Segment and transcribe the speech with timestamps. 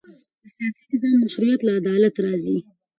[0.41, 2.57] د سیاسي نظام مشروعیت له عدالت راځي